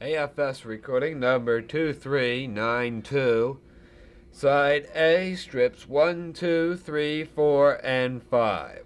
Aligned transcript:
AFS 0.00 0.64
recording 0.64 1.18
number 1.18 1.60
2392. 1.60 3.58
Side 4.30 4.86
A, 4.94 5.34
strips 5.34 5.88
1, 5.88 6.34
2, 6.34 6.76
3, 6.76 7.24
4, 7.24 7.80
and 7.84 8.22
5. 8.22 8.84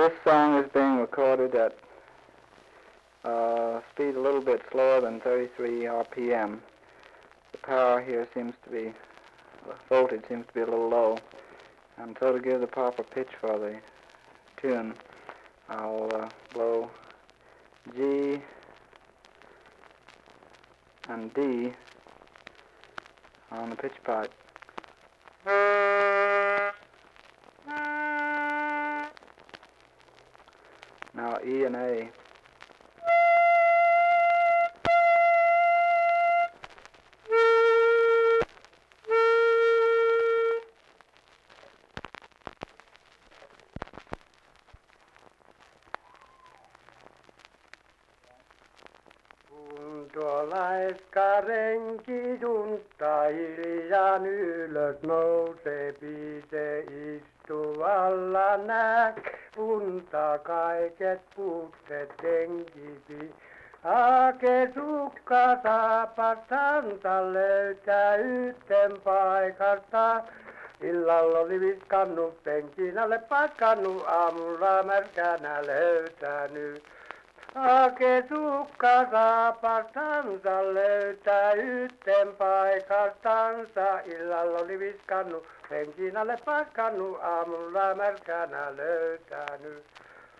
This 0.00 0.12
song 0.24 0.56
is 0.56 0.70
being 0.72 0.96
recorded 0.96 1.54
at 1.54 1.76
uh, 3.22 3.80
speed 3.92 4.14
a 4.14 4.20
little 4.20 4.40
bit 4.40 4.62
slower 4.72 5.02
than 5.02 5.20
33 5.20 5.82
RPM. 5.82 6.60
The 7.52 7.58
power 7.58 8.00
here 8.00 8.26
seems 8.32 8.54
to 8.64 8.70
be, 8.70 8.94
the 9.66 9.74
voltage 9.90 10.22
seems 10.26 10.46
to 10.46 10.54
be 10.54 10.60
a 10.60 10.64
little 10.64 10.88
low. 10.88 11.18
And 11.98 12.16
so 12.18 12.32
to 12.32 12.40
give 12.40 12.62
the 12.62 12.66
proper 12.66 13.02
pitch 13.02 13.28
for 13.42 13.58
the 13.58 13.76
tune, 14.62 14.94
I'll 15.68 16.08
uh, 16.14 16.30
blow 16.54 16.90
G 17.94 18.40
and 21.10 21.34
D 21.34 21.74
on 23.50 23.68
the 23.68 23.76
pitch 23.76 24.02
pipe. 24.02 24.32
Now 31.30 31.38
E 31.46 31.64
and 31.64 31.76
A. 31.76 32.10
Kuntolaiskarenki 49.46 52.38
juntta 52.40 53.28
hiljan 53.28 54.26
ylös 54.26 55.02
nousee, 55.02 55.92
se 56.50 56.84
istuvalla 57.50 58.56
näk. 58.56 59.16
Unta 59.58 60.38
kaiket 60.42 61.20
puutteet 61.36 62.16
tenkipi. 62.22 63.34
Ake 63.84 64.70
sukka 64.74 65.56
saapastansa 65.62 67.32
löytää 67.32 68.16
yhten 68.16 69.00
paikasta. 69.04 70.22
Illalla 70.80 71.38
oli 71.38 71.60
viskannut 71.60 72.44
penkin 72.44 72.98
alle 72.98 73.18
paikannut, 73.18 74.04
aamulla 74.06 74.82
märkänä 74.82 75.66
löytänyt. 75.66 76.82
Ake 77.54 78.24
sukka 78.28 79.06
saapastansa 79.10 80.74
löytää 80.74 81.52
yhten 81.52 82.36
paikastansa. 82.38 84.00
Illalla 84.04 84.58
oli 84.58 84.78
viskannut 84.78 85.46
penkin 85.68 86.16
alle 86.16 86.36
paikannut, 86.44 87.18
aamulla 87.22 87.94
märkänä 87.94 88.76
löytänyt. 88.76 89.84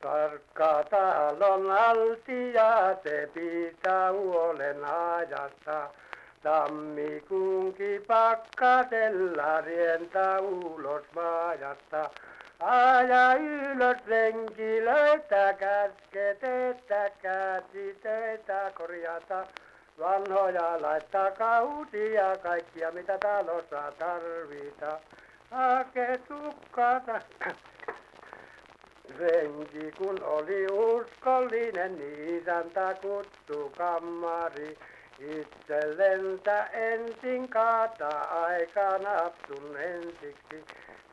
Tarkka 0.00 0.84
talon 0.90 1.70
altia 1.70 2.96
se 3.02 3.28
pitää 3.34 4.12
huolen 4.12 4.84
ajasta. 4.84 5.90
Tammikuunkin 6.42 8.02
pakkasella 8.06 9.60
rientää 9.60 10.40
ulos 10.40 11.04
maajasta. 11.14 12.10
Aja 12.64 13.36
ylös 13.36 14.06
renki, 14.06 14.84
löytää 14.84 15.52
käsket, 15.52 16.44
että 16.44 17.10
käsitöitä 17.22 18.72
korjata. 18.74 19.46
Vanhoja 19.98 20.82
laittaa 20.82 21.30
kausia, 21.30 22.36
kaikkia 22.42 22.90
mitä 22.90 23.18
talossa 23.18 23.92
tarvita. 23.98 25.00
Hake 25.50 26.20
tukkata. 26.28 27.20
Renki 29.18 29.92
kun 29.98 30.22
oli 30.22 30.66
uskollinen, 30.66 31.98
isäntä 32.26 32.94
kutsu 33.02 33.72
kammari. 33.78 34.78
Itsellensä 35.18 36.64
ensin 36.64 37.48
kaata 37.48 38.08
aika 38.20 38.98
napsun 38.98 39.76
ensiksi. 39.76 40.64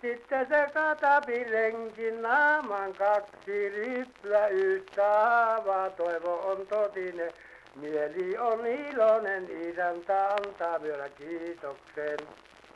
Sitten 0.01 0.47
se 0.47 0.69
katapi 0.73 1.43
renkin 1.43 2.21
naaman 2.21 2.93
kaksi 2.93 3.69
rippyä 3.69 4.47
yhtä 4.47 5.09
haavaa. 5.09 5.89
Toivo 5.89 6.51
on 6.51 6.67
totinen, 6.67 7.31
mieli 7.75 8.37
on 8.37 8.65
iloinen, 8.65 9.47
isäntä 9.69 10.27
antaa 10.27 10.81
vielä 10.81 11.09
kiitoksen. 11.09 12.17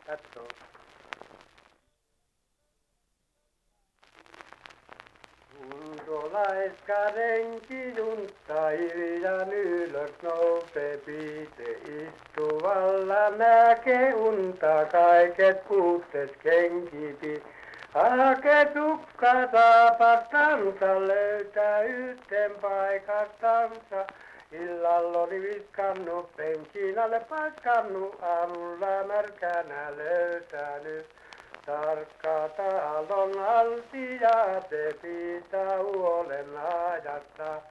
That's 0.08 0.40
all. 0.40 0.75
Kuntolaiska 5.58 7.12
renki 7.16 7.94
juntta 7.98 8.68
hiljan 8.70 9.54
ylös 9.54 10.12
nousee 10.22 10.98
piite 10.98 11.72
istuvalla 11.72 13.30
näkee 13.30 14.14
unta 14.14 14.86
kaiket 14.92 15.68
puutteet 15.68 16.36
kenkipi. 16.44 17.44
Hake 17.94 18.66
tukka 18.74 19.34
saapastansa 19.52 21.08
löytää 21.08 21.82
yhten 21.82 22.52
paikastansa. 22.62 24.06
Illalla 24.52 25.20
oli 25.20 25.42
viskannut 25.42 26.36
penkin 26.36 27.00
alle 27.00 27.20
paiskannut, 27.30 28.24
aamulla 28.24 29.04
märkänä 29.08 29.98
löytänyt. 29.98 31.06
Tarkka 31.66 32.50
talon 32.58 33.40
altia 33.40 34.62
se 34.70 34.96
pitää 35.02 35.78
huolen 35.84 36.58
ajasta. 36.58 37.62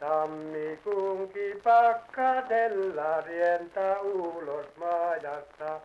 Tammikuunkin 0.00 1.60
pakkasella 1.64 3.20
rientä 3.20 4.00
ulos 4.00 4.66
maajasta. 4.76 5.80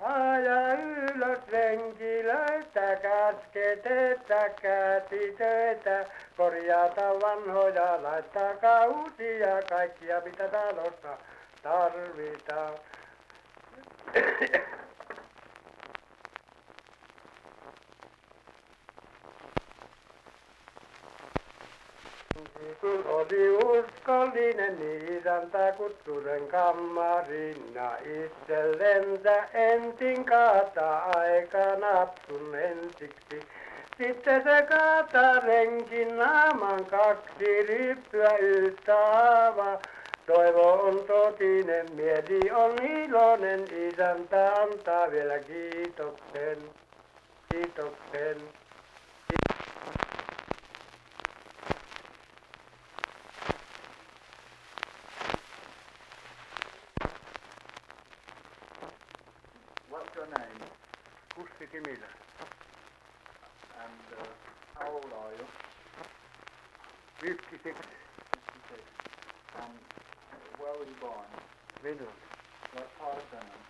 Aja 0.00 0.72
ylös 0.74 1.38
renki, 1.48 2.24
löytä 2.24 2.96
käsket, 2.96 3.86
että 3.86 4.48
käsi 4.48 5.34
töitä. 5.38 6.04
Korjata 6.36 7.20
vanhoja, 7.22 8.02
laittaa 8.02 8.86
uusia 8.86 9.62
kaikkia 9.68 10.20
mitä 10.20 10.48
talossa 10.48 11.18
tarvitaan. 11.62 12.74
Kun 22.80 23.04
oli 23.06 23.50
uskollinen 23.50 24.78
isäntä 25.18 25.72
kutsuren 25.76 26.48
kammarina 26.48 27.96
itsellensä 27.96 29.44
ensin 29.54 30.24
kaata 30.24 30.98
aika 30.98 31.76
napsun 31.78 32.54
ensiksi. 32.54 33.42
Sitten 33.98 34.42
se 34.42 34.66
kaata 34.68 35.40
renkin 35.40 36.16
naaman 36.18 36.84
kaksi 36.84 37.62
ryppyä 37.62 38.36
yhtä 38.36 38.96
haavaa. 38.96 39.78
Toivo 40.26 40.72
on 40.72 41.04
totinen, 41.06 41.86
mieli 41.94 42.50
on 42.50 42.86
iloinen, 42.86 43.66
isäntä 43.70 44.52
antaa 44.56 45.10
vielä 45.10 45.38
kiitoksen, 45.38 46.58
kiitoksen. 47.50 48.36
What's 60.22 60.38
your 60.38 60.38
name? 60.38 60.70
Kussi 61.34 61.66
Kimilä, 61.66 62.06
And 63.82 64.06
uh, 64.20 64.24
how 64.78 64.86
old 64.92 65.10
are 65.18 65.32
you? 65.34 65.46
56, 67.18 67.74
56. 67.74 68.82
And 69.58 69.74
where 70.60 70.72
were 70.78 70.86
you 70.86 70.94
born? 71.00 71.26
minun. 71.82 72.14
What 72.74 72.86
part 72.98 73.16
of 73.18 73.24
Finland? 73.30 73.66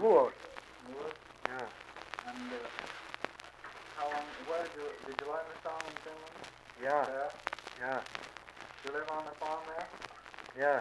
Vuosi. 0.00 0.34
Newark? 0.88 1.16
Ja. 1.48 1.66
And 2.26 2.52
uh, 2.52 2.56
how 3.96 4.06
long? 4.12 4.26
Where 4.48 4.62
did 4.64 4.72
you 4.80 4.88
did 5.06 5.20
you 5.20 5.26
learn 5.32 5.46
the 5.52 5.58
song 5.68 5.82
in 5.90 5.96
Finland? 6.04 6.36
Yeah. 6.82 7.04
There. 7.04 7.30
ja, 7.80 8.00
You 8.84 8.92
live 8.94 9.10
on 9.10 9.24
the 9.24 9.34
farm 9.40 9.60
there. 9.66 9.86
ja. 10.56 10.80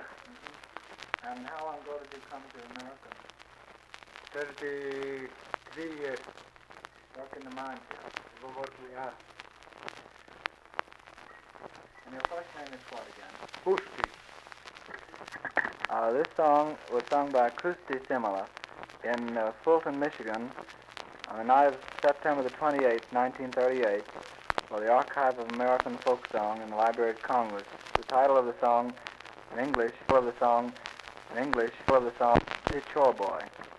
And 1.28 1.46
how 1.48 1.66
long 1.66 1.76
ago 1.76 2.00
did 2.02 2.18
you 2.18 2.22
come 2.30 2.42
to 2.54 2.60
America? 2.82 3.10
33 4.34 6.00
years. 6.00 6.20
Work 7.18 7.34
in 7.38 7.50
the 7.50 7.56
mines 7.56 7.80
here. 7.90 8.00
Vuosi, 8.42 8.88
ja. 8.94 9.10
And 12.06 12.14
your 12.14 12.24
first 12.30 12.50
name 12.58 12.74
is 12.74 12.84
what 12.90 13.06
again? 13.14 13.34
Kusti. 13.64 14.08
Uh, 15.90 16.12
this 16.12 16.28
song 16.36 16.78
was 16.92 17.04
sung 17.10 17.32
by 17.32 17.50
Kusti 17.50 18.00
Simila 18.08 18.46
in 19.04 19.38
uh, 19.38 19.52
Fulton, 19.64 20.00
Michigan 20.00 20.50
on 21.30 21.38
the 21.38 21.44
night 21.44 21.68
of 21.68 21.76
September 22.02 22.44
the 22.44 22.50
28th, 22.50 23.08
1938 23.12 24.04
for 24.68 24.80
the 24.80 24.90
Archive 24.90 25.38
of 25.40 25.50
American 25.54 25.98
Folk 25.98 26.28
Song 26.32 26.62
in 26.62 26.70
the 26.70 26.76
Library 26.76 27.12
of 27.12 27.22
Congress. 27.22 27.66
The 27.96 28.04
title 28.04 28.38
of 28.38 28.46
the 28.46 28.56
song 28.60 28.94
in 29.54 29.60
English, 29.60 29.94
of 30.10 30.26
the 30.26 30.34
song 30.40 30.74
in 31.36 31.44
English, 31.44 31.72
of 31.88 32.04
the 32.04 32.12
song, 32.18 32.39
The 32.68 32.81
Chore 32.94 33.13
Boy. 33.13 33.71